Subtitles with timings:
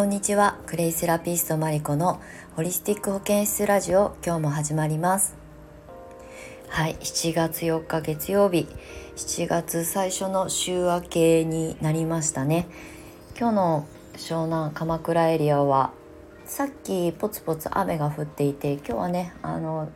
[0.00, 0.56] こんにちは。
[0.64, 2.22] クレイセラピストマリコの
[2.56, 5.36] ホリスティック保健室ラジオ今日も始まります。
[6.68, 6.96] はい。
[7.00, 8.66] 7月4日月曜日。
[9.16, 12.66] 7月最初の週明けになりましたね。
[13.38, 15.92] 今日の湘南鎌倉エリアは
[16.46, 19.90] さっきポツポツ雨が降っていて今日はねあの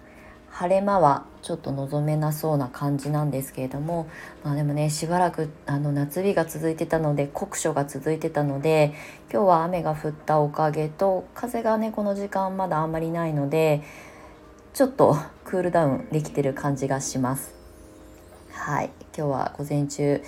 [0.54, 4.06] 晴れ間はちょっと望めなそうな感じなんですけれども
[4.44, 8.94] まあでもねしばらくあの夏日が続いてたので酷暑が続いてたので
[9.32, 13.82] 今日は雨が降ったおかげと風がねこの時間まだあんまりないので
[14.74, 17.54] ちょっとクールダウンできてる感じがします。
[18.52, 20.22] はい今日は午前中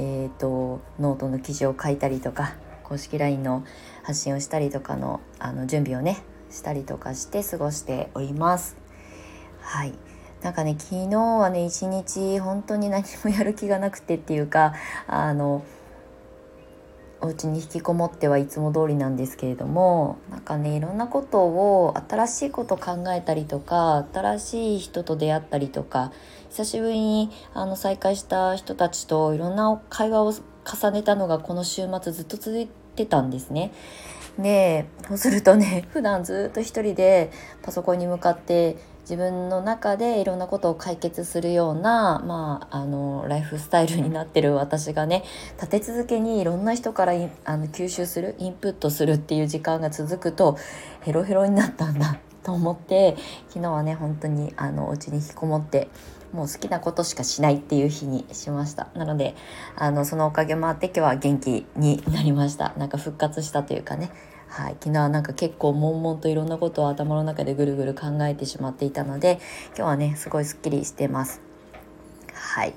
[0.00, 2.54] えーと、ノートの記事を書いたりとか
[2.84, 3.64] 公式 LINE の
[4.04, 8.87] 発信をしたりとかのあの準備をねしたりとかして過ごしております。
[9.78, 9.92] はい
[10.42, 14.74] なんかね昨日はね一日本当に何もやる気がなくてっていうか
[15.06, 15.64] あの
[17.20, 26.10] お家に引きこもってはいつも通りなんですけれどもなんかねいろんなことを新しいこと考えたりとか新しい人と出会ったりとか
[26.50, 33.72] 久しぶりにあの再会した人たちといろんな会話を重ねたのがこの週末ずっと続いてたんですね。
[34.40, 37.30] でそうするとね普段ずっと一人で
[37.62, 38.76] パソコンに向かって
[39.08, 47.14] 自分の中でいろんなことを解決するような、まあ、あのライフスタイルになってる私がね立て続けにいろんな人から
[47.46, 50.58] あの吸収するインプットするっていう時間が続くと
[51.00, 53.16] ヘロヘロになったんだ と思って
[53.48, 55.88] 昨日はね本当にあのお家に引きこもって
[56.34, 58.88] もう好きなことしかしないっていう日にしました。
[58.94, 59.34] なので
[59.74, 62.74] あのそのおかげもあって今日は元気になりました。
[62.76, 64.10] なんか復活したというかね。
[64.48, 71.40] はい、昨日はなんか結構悶々といろんなことを頭の中でぐるぐる考えてしまっていたので今日はねすごいすっきりしてます。
[72.32, 72.74] はい、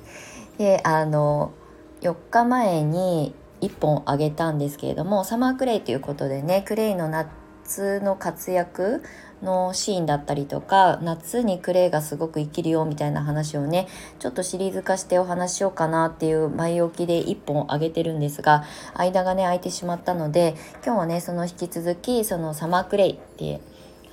[0.57, 1.53] であの
[2.01, 9.03] 4日前に1本あげたんですけれどもサマークレイということでねクレイの夏の活躍
[9.41, 13.87] のシーンだったりとか夏にクレイがすごく生きるよみたいな話をね
[14.19, 18.63] ちょっとシリーズ化してお話しようかなっていう前置きで1本あげてるんですが
[18.93, 23.61] 間がね空いてしまったので今日はねその引き続きそのサマークレイって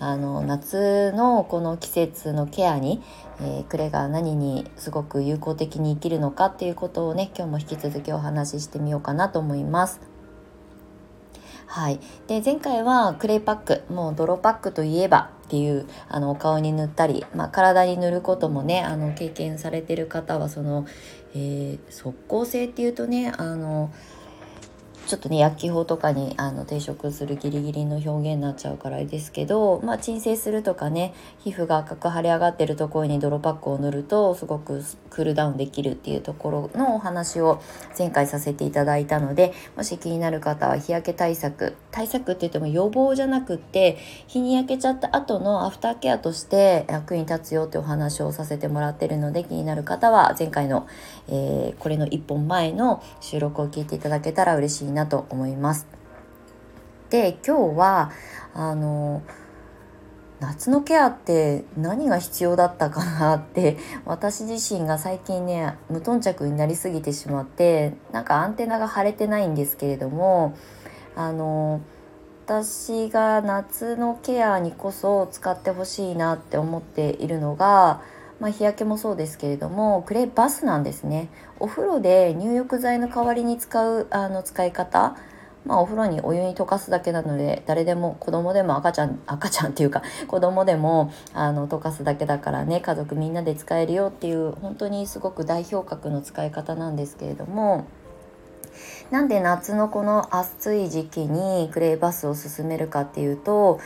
[0.00, 3.03] あの夏のこの季節のケアに、
[3.41, 10.07] えー、クレが何にすごく有効的に生きるのかっていうことをね今日も引き続きお話ししてみようかなと思います。
[11.69, 20.87] はい、で前回はクレイパックもう泥パックといえばっていうあのお顔に塗ったり、まあ、体に塗ることもねあの経験されてる方はその、
[21.34, 23.93] えー、即効性っていうとねあの
[25.08, 37.62] ちょっとね薬機法とかにあの抵触するギリギリの表現になっちゃうからですけど、まあ、鎮静するとかね皮膚が赤く腫れ上がってるところに泥パックを塗るとすごくクールダウンできるっていうところのお話を
[37.98, 43.96] 前回させていただいたのでもし気になる方は日焼け対策対策って言っても予防じゃなくって
[44.26, 50.86] 日に焼けちゃった後のアフターケアとして役に立つよってお話をさせてもらってるので気になる方は前回の、
[51.28, 55.86] えー、これの1本前の収録を聞いていただけたら嬉しいななと思います。
[57.10, 58.10] で今日は
[58.53, 59.22] あの
[60.41, 70.54] 夏のケアって何が必要だったかなって 私自身が最近ね無頓着になりすぎてしまってなんかアンテナが張れてないんですけれども
[71.16, 71.81] あの
[72.48, 78.00] 私が夏のケアにこそ使ってほしいなって思っているのが、
[78.41, 81.28] まあ、日焼けもそうですけれどもクレバスなんですね
[81.59, 85.16] お風呂で入浴剤の代わりに使うあの使い方
[85.69, 97.84] まあ、お風呂にお湯に溶かすだけなので誰でも子供でも赤ちゃん 赤ちゃんっていうか子供でもあの溶かすだけだからね家族みんなで使えるよっていう本当にすごく代表格の使い方なんですけれども。
[99.10, 103.81] なんで夏のこの暑い時期にクレイバスを勧めるかっていうと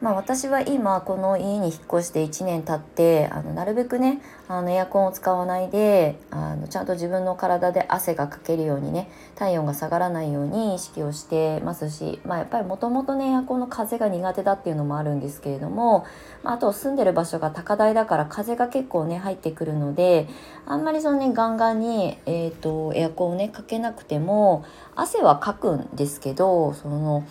[0.00, 16.06] まあ、私は今この家に引っ越して1年経ってあのなるべくねあのエアコンを使わないであのちゃんと自分の体で汗がかけるようにね体温が下がらないように意識をしてますし、まあ、やっぱりもともとねエアコンの風が苦手だっていうのもあるんですけれども、
[16.44, 20.28] まあ、あと住んでる場所が高台だから風が結構ね入ってくるので
[20.64, 24.64] あんまりそのねガンガンに、えーと、とエアコンをねかけなくても
[24.94, 27.26] 汗はかくんですけどその。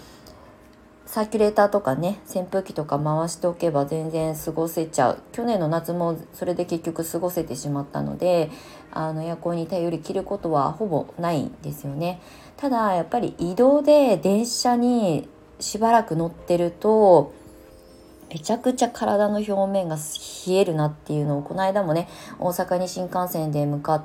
[1.07, 5.23] サーキュレーターとかね扇風機とか回しておけば全然過ごせちゃう。
[5.31, 8.51] 去年の夏もそれで結局過ごせてしまったので
[8.91, 12.21] あのエアコンに頼り切ることはほぼないんですよね。
[12.57, 17.33] ただやっぱり移動で電車にしばらく乗ってると
[18.29, 24.03] めちゃくちゃ体の表面が冷えるなっていうのをこの間もね大阪に新幹線で向かっ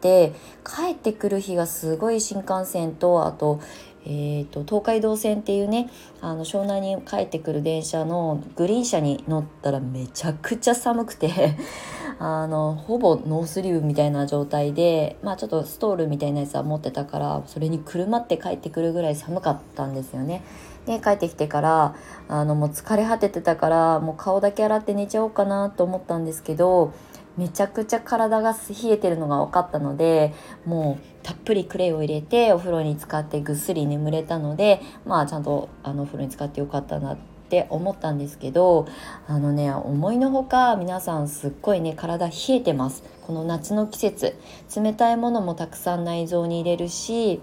[0.00, 0.32] て
[0.66, 3.60] 帰ってくる日がすごい新幹線とあと
[4.04, 5.90] えーと、東海道線っていうね
[6.20, 11.56] あの湘南に帰ってくる電車のグリーン車に乗ったらめちゃくちゃ寒くて
[12.18, 20.42] あのほぼノースリーブみたいな状態で、まあ、ちょっとストールみたいなやつは持ってたからそれにくるまって帰ってくるぐらい寒かったんですよね。
[20.86, 21.94] で帰ってきてから
[22.28, 26.92] あのもう疲れ果ててたからもう顔だけ洗って寝ちゃおうかなと思ったんですけど
[27.36, 30.34] めちゃくちゃ体が冷えてるのが分かったので
[30.64, 37.16] もうたっぷりクレイを入れてお風呂に使ってぐっすり眠れたのでまあちゃんとあのお風呂に使ってよかったなっ
[37.48, 38.86] て思ったんですけど
[39.26, 44.36] あのね思いのほか皆さんすっごいね体冷えてますこの夏の季節
[44.74, 47.40] 冷たいものもたくさん内臓に入れるし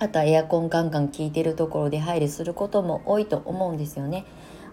[0.00, 4.24] あとはエアコンガンガン効いてるところで配慮することも多いと思うんですよね。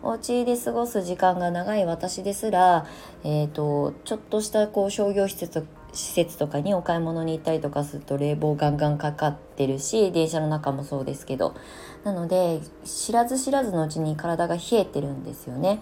[0.05, 2.85] お家で過ごす時間が長い私ですら、
[3.23, 11.55] えーと、ちょっとしたこう商業施設施設とかにお買い物に行ったりとかすると冷房ガンガンかかってるし電車の中もそうですけど
[12.03, 15.81] なので知らず知らずのうちに体が冷えてるんですよね。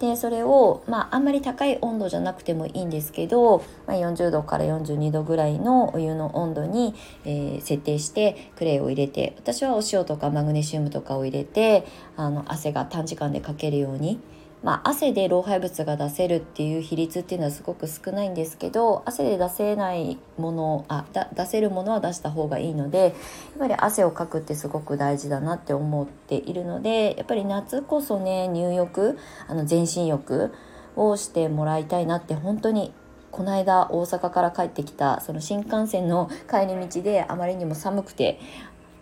[0.00, 11.84] でそれを、まあ、あんまり高い温度じゃなくてもいいんですけど、まあ、40度から42度ぐらいのお湯の温度に、えー、設定してクレイを入れて私はお塩とかマグネシウムとかを入れて
[12.16, 14.20] あの汗が短時間でかけるように
[14.62, 23.12] まあ、汗で老廃物が出せるっていう比率っていうのはすごく少ないんですけど汗で出せないものあ出せるものは出した方がいいのでやっ
[23.58, 29.16] ぱり汗をかくってすごく大事だなって思っているのでやっぱり夏こそね入浴
[29.46, 30.52] あの全身浴
[30.96, 32.92] をしてもらいたいなって本当に
[33.30, 38.40] この間大阪から帰ってきたその新幹線の帰り道であまりにも寒くて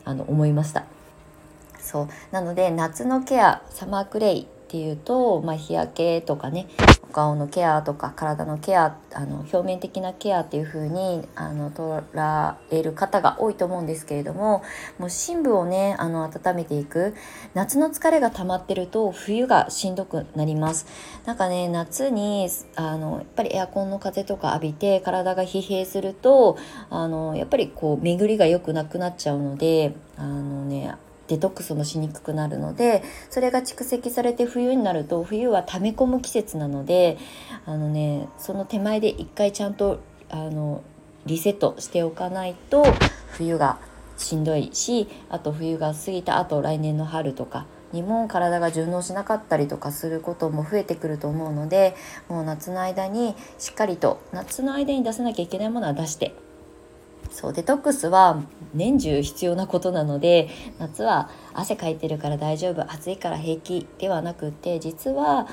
[0.05, 0.85] あの思いました。
[1.81, 6.69] そうなので夏のケアサマークレイっていうと、まあ、日焼けとかね
[7.03, 14.63] お顔のケアとか体のケアあの表面的なケアっていう風にあの捉える方が多いと思うんですけれども
[14.99, 17.15] もう深部をねあの温めていく
[17.55, 20.87] 夏の疲れが溜まってると冬がしんどくなります。
[21.25, 26.59] なんかね夏にあのやっぱりエアコンの風とか浴びて体が疲弊すると
[26.91, 30.95] あのやっぱりこう巡りが良くなくなっちゃうのであのね
[31.29, 37.19] デトックスもしにくくなるのでそれが蓄積されて冬になると冬は溜め込む季節なので
[37.65, 40.83] あのねその手前で一回ちゃんとあの
[41.27, 42.85] リセットしておかないと
[43.33, 43.79] 冬が
[44.17, 51.95] しんどいしあと冬が過ぎた後来年の春とかにも体が順応しなかったりとかすることも増えてくると思うので
[52.29, 56.35] もう夏の間にしっかりと夏の間に出さなきゃいけないものは出して
[57.37, 58.43] そうデトックスは
[58.73, 60.49] 年中必要なことなので
[60.79, 65.47] 夏は汗かいてるから大丈夫暑いから平気ではなくって実は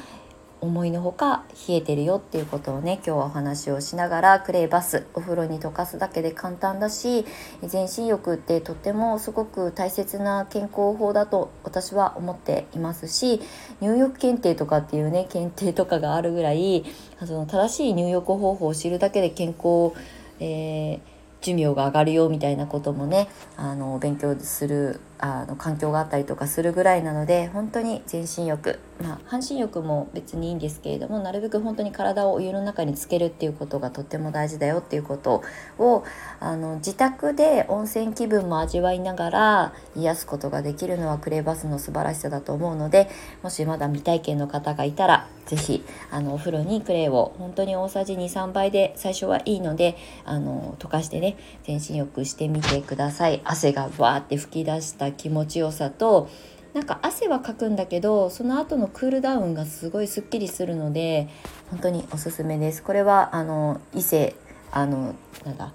[0.61, 7.25] 思いのほか冷えてるよっていうことをね今日はお話をしながらクレイバスお風呂に溶かすだけで簡単だし
[7.61, 13.41] 全身浴ってとってもすごく大切な健康法だと私は思っていますし
[13.81, 16.85] 入浴検定とかっていうね検定とかがあるぐらい
[17.25, 19.91] その正しい入浴方法を知るだけで健康、
[20.39, 21.12] えー
[21.43, 35.41] 寿命が上がるよみたいなこともねあの勉強するあの環境があったりとかするぐらいなので本当に全身浴まあ半身浴も別にいいんですけれどもなるべく本当に体をお湯の中につけるっていうことがとっても大事だよっていうこと
[35.79, 36.03] を
[36.41, 43.09] あの自宅で温泉気分も味わいながら癒すことができるのはクレーバスの素晴らしさだと思うので
[43.43, 53.41] もしまだ未体験の方がいたら是非あのお風呂にクレーを本当に大さじ23倍で最初はいいのであの溶かしてね全身浴してみてください。
[53.45, 56.29] 汗がわーって吹き出した気持ちよさと
[56.73, 61.29] なんか汗はかくんだけどその後のクールダウンがすごいすっきりするので
[61.69, 62.81] 本当におすすめです。
[62.81, 64.35] これはあの異性
[64.71, 65.15] あの
[65.45, 65.73] なんだ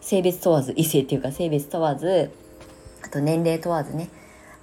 [0.00, 2.30] 性別問わず異性っていうか性別問わず
[3.04, 4.08] あと年齢問わずね。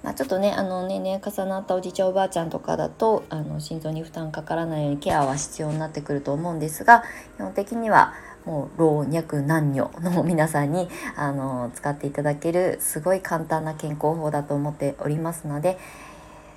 [0.02, 7.02] まあ、ちょっとねあの年齢重なったおじいちゃんおばあちゃんとかだとあの心臓に負担かからないようにケアは必要になってくると思うんですが
[7.36, 8.14] 基本的には
[8.44, 15.78] もう老若男女の皆さんにあの使っていただけるすごい簡単な健康法だと思っておりますので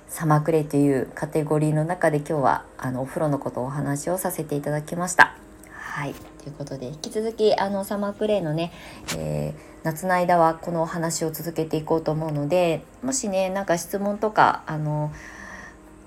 [0.08, 5.36] サマークレイというカテゴリーの中で今日はあのお風呂のことをお話をさせていただきました。
[5.70, 8.72] はいということで引き続きあのサマークレイのね、
[9.16, 15.12] えー、夏の間はこのお話を続けていこうと思うのでもしねなんか質問とかあの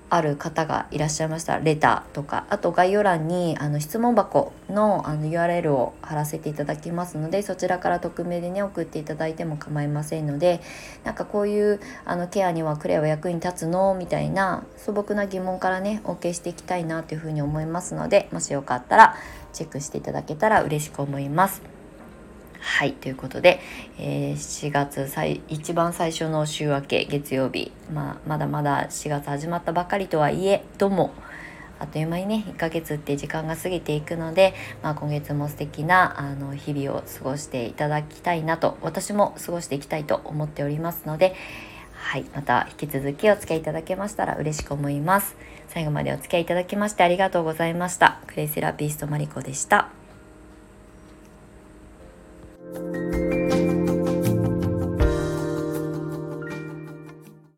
[0.08, 1.58] ある方がいらっしゃいました。
[1.58, 2.46] レターとか。
[2.48, 10.60] あと概要欄にあの質問箱のあの URL を貼らせていただきますのでそちらから匿名でね送っていただいても構いませんので
[11.04, 13.94] なんかこういうあのケアにはクレアは役に立つの？
[13.94, 19.16] みたいな素朴な疑問からねお受けしていきたいなというふうに思いますのでもしよかったら
[19.52, 21.75] チェックしていただけたら嬉しく思います。
[22.66, 23.60] はいということで、
[23.96, 31.14] えー、7月最一番最初の週明け月曜日、まあ、まだまだ4月始まったばかりとはいえども
[31.78, 41.36] あっという間にね1ヶ月って時間が過ぎていくので、まあ、今月も素敵なあの日々を過ごしていただきたいなと私も過ごしていきたいと思っておりますので
[41.94, 45.36] はいまた引き続きお付き合いいただけましたら嬉しく思います。
[45.68, 48.20] 最後までお付き合いいただきましてありがとうございました。
[48.26, 50.05] クレイセラピストマリコでした。
[52.74, 53.35] Música